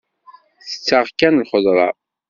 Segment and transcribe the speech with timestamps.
[0.69, 1.89] Tetteɣ kan lxedṛa.